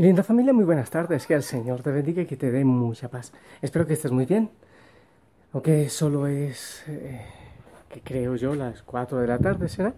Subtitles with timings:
[0.00, 1.26] Linda familia, muy buenas tardes.
[1.26, 3.34] Que el Señor te bendiga y que te dé mucha paz.
[3.60, 4.48] Espero que estés muy bien.
[5.52, 7.20] Aunque solo es, eh,
[7.86, 9.92] que creo yo, las 4 de la tarde será.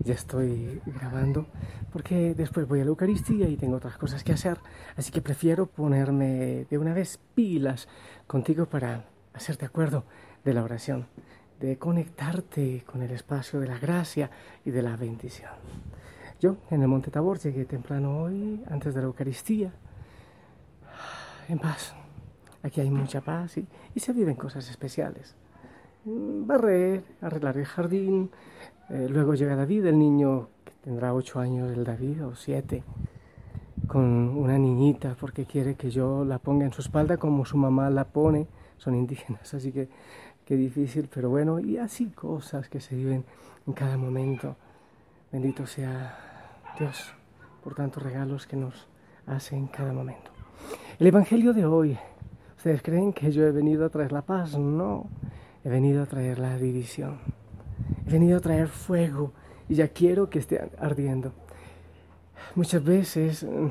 [0.00, 1.46] Ya estoy grabando
[1.92, 4.58] porque después voy a la Eucaristía y tengo otras cosas que hacer.
[4.96, 7.86] Así que prefiero ponerme de una vez pilas
[8.26, 10.02] contigo para hacerte acuerdo
[10.44, 11.06] de la oración,
[11.60, 14.32] de conectarte con el espacio de la gracia
[14.64, 15.52] y de la bendición.
[16.44, 19.72] Yo en el Monte Tabor llegué temprano hoy, antes de la Eucaristía,
[21.48, 21.94] en paz.
[22.62, 23.66] Aquí hay mucha paz y,
[23.98, 25.34] se viven cosas especiales.
[26.04, 28.30] Mm, barrer, arreglar el jardín.
[28.90, 32.84] Eh, luego llega David, el niño que tendrá ocho años, el David, o siete,
[33.86, 34.02] con
[34.36, 38.04] una niñita porque quiere que yo la ponga en su espalda como su mamá la
[38.04, 38.48] pone.
[38.76, 39.88] Son indígenas, así que
[40.44, 43.24] qué difícil, pero bueno, y así cosas que se viven
[43.66, 44.56] en cada momento.
[45.32, 46.32] Bendito sea
[46.78, 47.14] Dios
[47.62, 48.88] por tantos regalos que nos
[49.26, 50.30] hace en cada momento.
[50.98, 51.96] El Evangelio de hoy,
[52.56, 54.58] ¿ustedes creen que yo he venido a traer la paz?
[54.58, 55.08] No,
[55.62, 57.20] he venido a traer la división.
[58.06, 59.32] He venido a traer fuego
[59.68, 61.32] y ya quiero que esté ardiendo.
[62.56, 63.68] Muchas veces mm,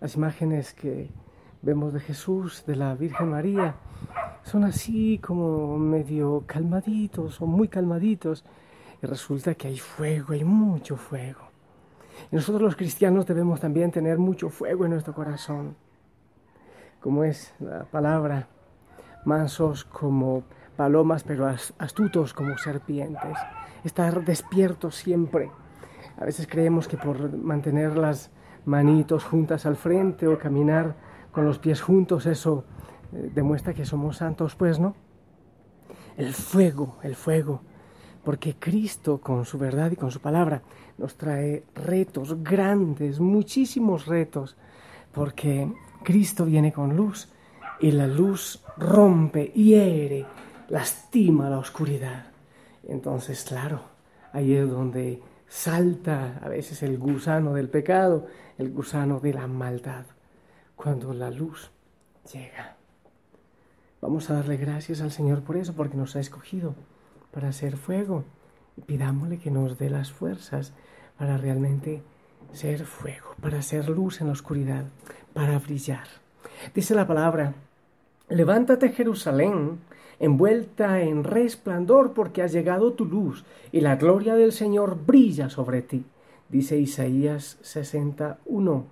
[0.00, 1.10] las imágenes que
[1.62, 3.76] vemos de Jesús, de la Virgen María,
[4.44, 8.44] son así como medio calmaditos o muy calmaditos
[9.02, 11.49] y resulta que hay fuego, hay mucho fuego.
[12.30, 15.76] Nosotros los cristianos debemos también tener mucho fuego en nuestro corazón,
[17.00, 18.46] como es la palabra,
[19.24, 20.44] mansos como
[20.76, 21.46] palomas, pero
[21.78, 23.36] astutos como serpientes.
[23.84, 25.50] Estar despiertos siempre.
[26.18, 28.30] A veces creemos que por mantener las
[28.64, 30.94] manitos juntas al frente o caminar
[31.32, 32.64] con los pies juntos, eso
[33.12, 34.94] eh, demuestra que somos santos, pues no.
[36.16, 37.62] El fuego, el fuego
[38.30, 40.62] porque Cristo con su verdad y con su palabra
[40.98, 44.56] nos trae retos grandes, muchísimos retos,
[45.10, 45.68] porque
[46.04, 47.28] Cristo viene con luz
[47.80, 50.24] y la luz rompe, hiere,
[50.68, 52.26] lastima la oscuridad.
[52.86, 53.80] Entonces, claro,
[54.32, 60.04] ahí es donde salta a veces el gusano del pecado, el gusano de la maldad,
[60.76, 61.72] cuando la luz
[62.32, 62.76] llega.
[64.00, 66.76] Vamos a darle gracias al Señor por eso, porque nos ha escogido
[67.30, 68.24] para hacer fuego.
[68.76, 70.72] Y pidámosle que nos dé las fuerzas
[71.18, 72.02] para realmente
[72.52, 74.84] ser fuego, para ser luz en la oscuridad,
[75.32, 76.06] para brillar.
[76.74, 77.54] Dice la palabra,
[78.28, 79.80] levántate Jerusalén,
[80.18, 85.82] envuelta en resplandor, porque ha llegado tu luz y la gloria del Señor brilla sobre
[85.82, 86.04] ti.
[86.48, 88.84] Dice Isaías 61.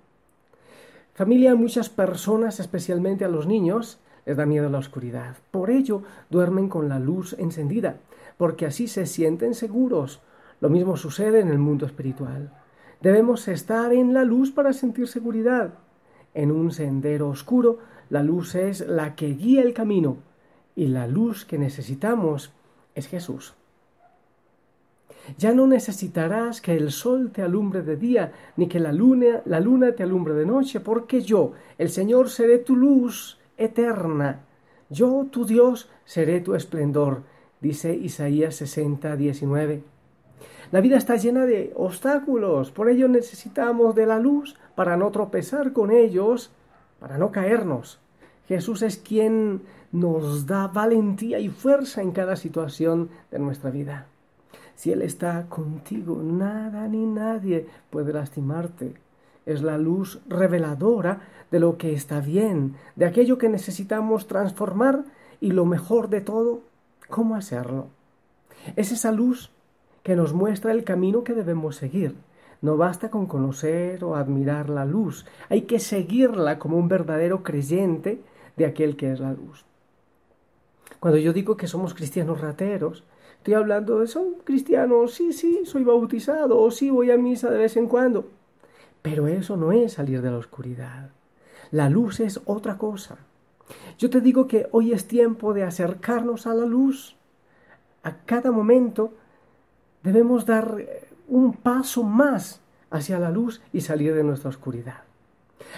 [1.13, 5.35] Familia, muchas personas, especialmente a los niños, les da miedo la oscuridad.
[5.51, 7.97] Por ello duermen con la luz encendida
[8.39, 10.21] porque así se sienten seguros.
[10.61, 12.53] Lo mismo sucede en el mundo espiritual.
[13.01, 15.73] Debemos estar en la luz para sentir seguridad.
[16.33, 17.79] En un sendero oscuro,
[18.09, 20.19] la luz es la que guía el camino
[20.73, 22.53] y la luz que necesitamos
[22.95, 23.55] es Jesús.
[25.37, 29.59] Ya no necesitarás que el sol te alumbre de día, ni que la luna, la
[29.59, 34.45] luna te alumbre de noche, porque yo, el Señor, seré tu luz eterna.
[34.89, 37.23] Yo, tu Dios, seré tu esplendor
[37.61, 39.83] dice Isaías 60, 19.
[40.71, 45.73] La vida está llena de obstáculos, por ello necesitamos de la luz para no tropezar
[45.73, 46.51] con ellos,
[46.99, 47.99] para no caernos.
[48.47, 49.61] Jesús es quien
[49.91, 54.07] nos da valentía y fuerza en cada situación de nuestra vida.
[54.75, 58.93] Si Él está contigo, nada ni nadie puede lastimarte.
[59.45, 61.21] Es la luz reveladora
[61.51, 65.03] de lo que está bien, de aquello que necesitamos transformar
[65.41, 66.61] y lo mejor de todo,
[67.09, 67.87] ¿Cómo hacerlo?
[68.75, 69.49] Es esa luz
[70.03, 72.15] que nos muestra el camino que debemos seguir.
[72.61, 78.21] No basta con conocer o admirar la luz, hay que seguirla como un verdadero creyente
[78.57, 79.65] de aquel que es la luz.
[80.99, 83.05] Cuando yo digo que somos cristianos rateros,
[83.37, 87.57] estoy hablando de son cristianos, sí, sí, soy bautizado o sí voy a misa de
[87.57, 88.27] vez en cuando.
[89.01, 91.09] Pero eso no es salir de la oscuridad.
[91.71, 93.17] La luz es otra cosa.
[93.97, 97.15] Yo te digo que hoy es tiempo de acercarnos a la luz.
[98.03, 99.13] A cada momento
[100.03, 105.03] debemos dar eh, un paso más hacia la luz y salir de nuestra oscuridad.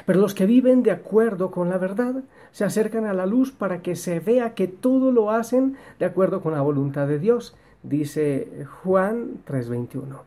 [0.06, 3.82] Pero los que viven de acuerdo con la verdad se acercan a la luz para
[3.82, 8.66] que se vea que todo lo hacen de acuerdo con la voluntad de Dios, dice
[8.84, 10.24] Juan 3:21.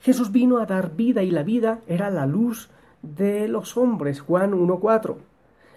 [0.00, 2.70] Jesús vino a dar vida y la vida era la luz
[3.02, 5.16] de los hombres, Juan 1:4.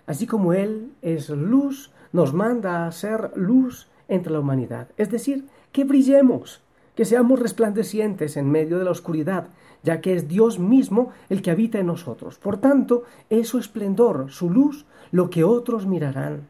[0.08, 4.88] Así como Él es luz, nos manda a ser luz entre la humanidad.
[4.98, 6.62] Es decir, que brillemos,
[6.96, 9.48] que seamos resplandecientes en medio de la oscuridad,
[9.84, 12.38] ya que es Dios mismo el que habita en nosotros.
[12.38, 16.48] Por tanto, es su esplendor, su luz, lo que otros mirarán.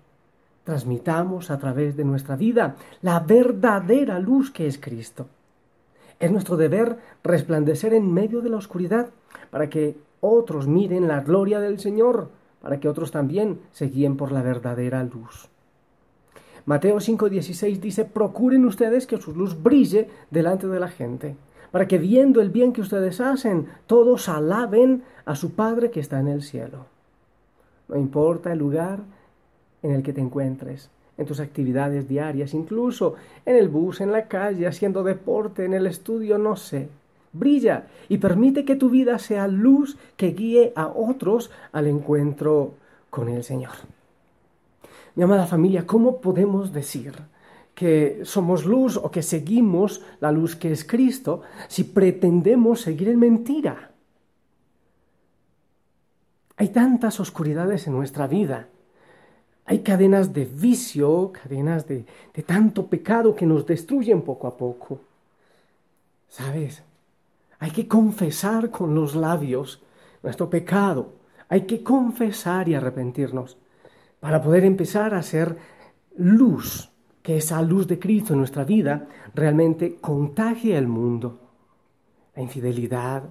[0.63, 5.28] Transmitamos a través de nuestra vida la verdadera luz que es Cristo.
[6.19, 9.10] Es nuestro deber resplandecer en medio de la oscuridad
[9.51, 12.30] para que otros miren la gloria del Señor,
[12.66, 15.50] para que otros también se guíen por la verdadera luz.
[16.66, 21.36] Mateo 5:16 dice, procuren ustedes que su luz brille delante de la gente,
[21.70, 26.20] para que viendo el bien que ustedes hacen, todos alaben a su Padre que está
[26.20, 26.88] en el cielo.
[27.88, 29.02] No importa el lugar
[29.84, 30.90] en el que te encuentres,
[31.20, 33.14] en tus actividades diarias, incluso
[33.46, 36.90] en el bus, en la calle, haciendo deporte, en el estudio, no sé.
[37.38, 42.76] Brilla y permite que tu vida sea luz que guíe a otros al encuentro
[43.10, 43.74] con el Señor.
[45.16, 47.14] Mi amada familia, ¿cómo podemos decir
[47.74, 53.20] que somos luz o que seguimos la luz que es Cristo si pretendemos seguir en
[53.20, 53.92] mentira?
[56.58, 58.68] Hay tantas oscuridades en nuestra vida.
[59.66, 65.00] Hay cadenas de vicio, cadenas de, de tanto pecado que nos destruyen poco a poco.
[66.30, 66.84] ¿Sabes?
[67.60, 69.81] Hay que confesar con los labios
[70.24, 71.13] nuestro pecado.
[71.50, 73.57] Hay que confesar y arrepentirnos
[74.19, 75.57] para poder empezar a ser
[76.18, 76.92] luz,
[77.22, 81.40] que esa luz de Cristo en nuestra vida realmente contagie al mundo.
[82.36, 83.24] La infidelidad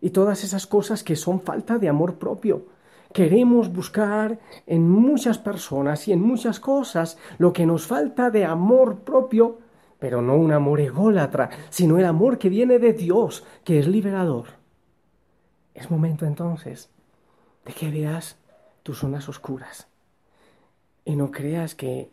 [0.00, 2.66] y todas esas cosas que son falta de amor propio.
[3.12, 8.98] Queremos buscar en muchas personas y en muchas cosas lo que nos falta de amor
[9.00, 9.58] propio,
[10.04, 14.48] pero no un amor ególatra, sino el amor que viene de Dios, que es liberador.
[15.72, 16.90] Es momento entonces
[17.64, 18.36] de que veas
[18.82, 19.88] tus zonas oscuras
[21.06, 22.10] y no creas que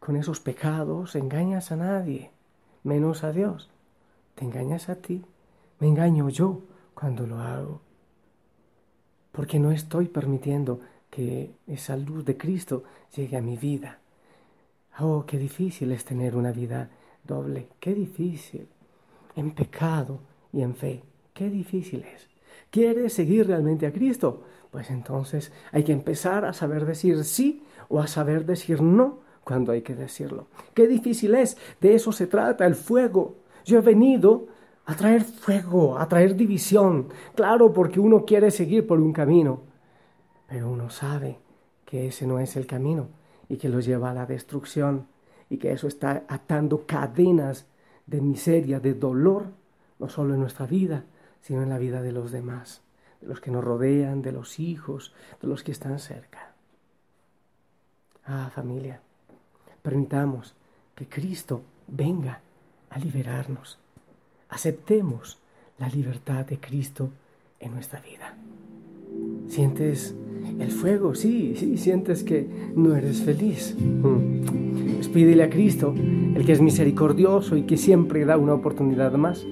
[0.00, 2.32] con esos pecados engañas a nadie,
[2.82, 3.70] menos a Dios.
[4.34, 5.24] Te engañas a ti.
[5.78, 6.62] Me engaño yo
[6.94, 7.80] cuando lo hago.
[9.30, 10.80] Porque no estoy permitiendo
[11.10, 12.82] que esa luz de Cristo
[13.14, 14.00] llegue a mi vida.
[14.98, 16.90] Oh, qué difícil es tener una vida
[17.24, 17.68] doble.
[17.78, 18.68] Qué difícil.
[19.36, 20.20] En pecado
[20.52, 21.02] y en fe.
[21.32, 22.28] Qué difícil es.
[22.70, 24.42] ¿Quieres seguir realmente a Cristo?
[24.70, 29.72] Pues entonces hay que empezar a saber decir sí o a saber decir no cuando
[29.72, 30.46] hay que decirlo.
[30.74, 33.36] Qué difícil es, de eso se trata el fuego.
[33.64, 34.46] Yo he venido
[34.86, 39.62] a traer fuego, a traer división, claro, porque uno quiere seguir por un camino,
[40.48, 41.38] pero uno sabe
[41.84, 43.08] que ese no es el camino
[43.48, 45.06] y que lo lleva a la destrucción
[45.50, 47.66] y que eso está atando cadenas
[48.06, 49.48] de miseria, de dolor,
[49.98, 51.04] no solo en nuestra vida,
[51.42, 52.82] sino en la vida de los demás,
[53.20, 55.12] de los que nos rodean, de los hijos,
[55.42, 56.54] de los que están cerca.
[58.24, 59.00] Ah, familia,
[59.82, 60.54] permitamos
[60.94, 62.40] que Cristo venga
[62.88, 63.78] a liberarnos.
[64.48, 65.38] Aceptemos
[65.78, 67.10] la libertad de Cristo
[67.58, 68.36] en nuestra vida.
[69.48, 70.14] ¿Sientes
[70.60, 71.14] el fuego?
[71.14, 73.76] Sí, sí, sientes que no eres feliz.
[73.78, 74.94] Mm.
[74.96, 75.94] Pues pídele a Cristo,
[76.34, 79.46] el que es misericordioso y que siempre da una oportunidad más,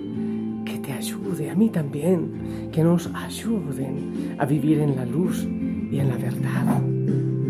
[0.65, 5.49] que te ayude, a mí también, que nos ayuden a vivir en la luz
[5.91, 6.83] y en la verdad.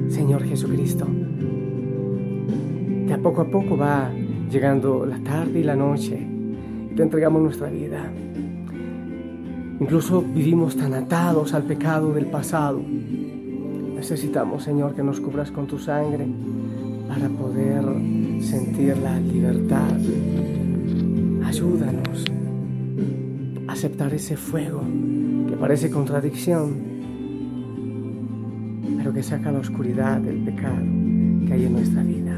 [0.09, 1.07] Señor Jesucristo.
[3.07, 4.11] Que a poco a poco va
[4.51, 6.27] llegando la tarde y la noche
[6.95, 8.11] te entregamos nuestra vida.
[9.81, 12.83] Incluso vivimos tan atados al pecado del pasado.
[13.99, 16.27] Necesitamos, Señor, que nos cubras con tu sangre
[17.09, 17.85] para poder
[18.41, 19.99] sentir la libertad.
[21.45, 22.25] Ayúdanos
[23.67, 24.83] a aceptar ese fuego
[25.49, 26.89] que parece contradicción
[28.99, 30.85] pero que saca la oscuridad del pecado
[31.47, 32.35] que hay en nuestra vida.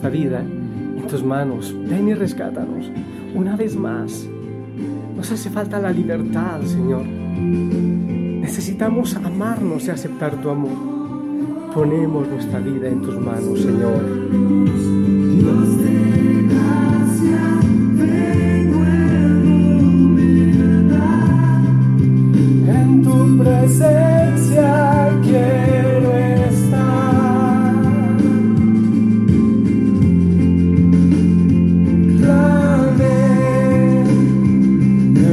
[0.00, 1.74] Nuestra vida en tus manos.
[1.86, 2.90] Ven y rescátanos
[3.34, 4.26] una vez más.
[5.14, 7.04] Nos hace falta la libertad, Señor.
[7.04, 11.70] Necesitamos amarnos y aceptar tu amor.
[11.74, 14.00] ponemos nuestra vida en tus manos, Señor.
[22.66, 23.99] En tu presencia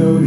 [0.08, 0.24] Abre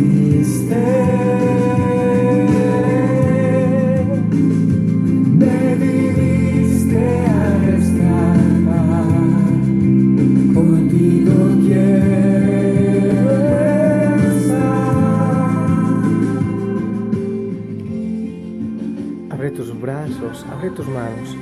[19.49, 21.35] tus brazos, abre tus manos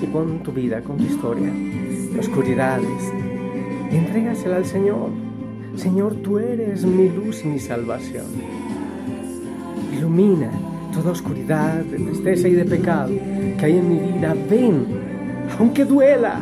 [0.00, 1.52] y pon tu vida con tu historia,
[2.16, 3.12] oscuridades,
[3.90, 5.31] y entrégasela al Señor.
[5.76, 8.26] Señor, tú eres mi luz y mi salvación.
[9.96, 10.50] Ilumina
[10.92, 13.10] toda oscuridad de tristeza y de pecado
[13.58, 14.34] que hay en mi vida.
[14.48, 14.86] Ven,
[15.58, 16.40] aunque duela,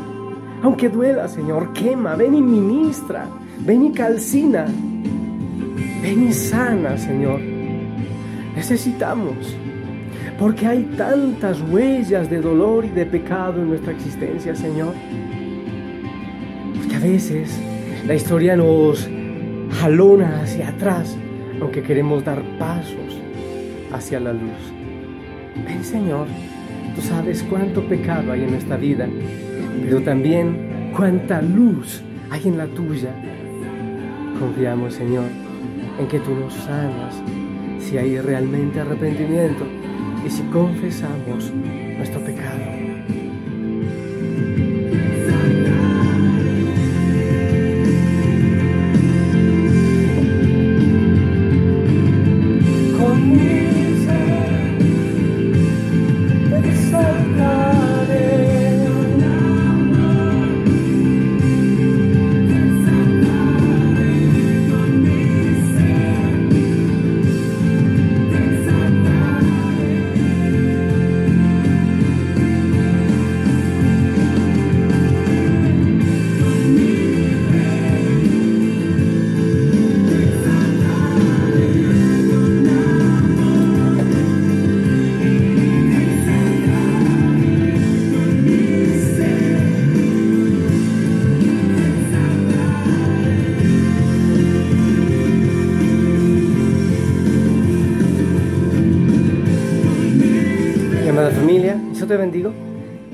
[0.62, 3.26] aunque duela, Señor, quema, ven y ministra,
[3.60, 4.66] ven y calcina,
[6.02, 7.40] ven y sana, Señor.
[8.56, 9.56] Necesitamos
[10.38, 14.94] porque hay tantas huellas de dolor y de pecado en nuestra existencia, Señor.
[16.76, 17.58] Porque a veces
[18.06, 19.08] la historia nos
[19.72, 21.16] jalona hacia atrás,
[21.60, 23.20] aunque queremos dar pasos
[23.92, 24.72] hacia la luz.
[25.66, 26.26] Ven, Señor,
[26.94, 29.08] tú sabes cuánto pecado hay en nuestra vida,
[29.82, 33.10] pero también cuánta luz hay en la tuya.
[34.38, 35.26] Confiamos, Señor,
[35.98, 37.14] en que tú nos sanas
[37.78, 39.66] si hay realmente arrepentimiento
[40.24, 41.52] y si confesamos
[41.96, 42.60] nuestro pecado.
[102.10, 102.52] Te bendigo.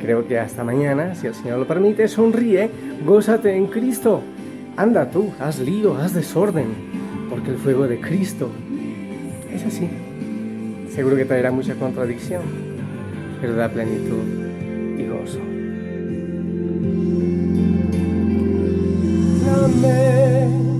[0.00, 2.71] Creo que hasta mañana, si el Señor lo permite, sonríe,
[3.05, 4.23] gózate en Cristo.
[4.75, 6.69] Anda tú, haz lío, haz desorden,
[7.29, 8.49] porque el fuego de Cristo
[9.53, 9.87] es así.
[10.88, 12.41] Seguro que traerá mucha contradicción,
[13.38, 14.25] pero da plenitud
[14.99, 15.41] y gozo.
[19.62, 20.75] Amén.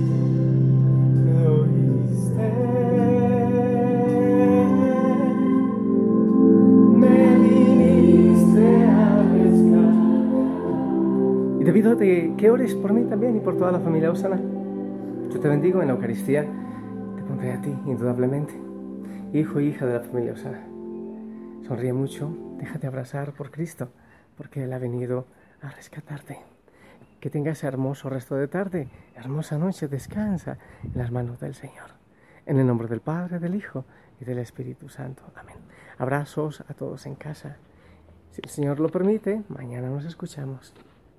[11.81, 14.39] Debido a que, ores por mí también y por toda la familia Osana,
[15.31, 18.59] yo te bendigo en la Eucaristía, te pondré a ti, indudablemente,
[19.31, 20.65] hijo y hija de la familia Osana.
[21.67, 23.89] Sonríe mucho, déjate abrazar por Cristo,
[24.37, 25.27] porque Él ha venido
[25.61, 26.39] a rescatarte.
[27.19, 31.91] Que tengas hermoso resto de tarde, hermosa noche, descansa en las manos del Señor.
[32.47, 33.85] En el nombre del Padre, del Hijo
[34.19, 35.21] y del Espíritu Santo.
[35.35, 35.57] Amén.
[35.99, 37.57] Abrazos a todos en casa.
[38.31, 40.73] Si el Señor lo permite, mañana nos escuchamos.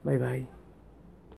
[0.04, 0.57] 拜拜。